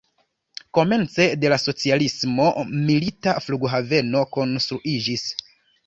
[0.77, 2.49] Komence de la socialismo
[2.91, 5.33] milita flughaveno konstruiĝis.